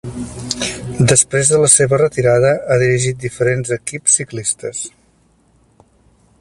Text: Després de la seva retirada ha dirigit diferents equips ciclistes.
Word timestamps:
Després 1.11 1.51
de 1.51 1.59
la 1.63 1.69
seva 1.73 1.99
retirada 2.03 2.55
ha 2.75 2.79
dirigit 2.85 3.21
diferents 3.27 3.77
equips 3.79 4.19
ciclistes. 4.21 4.81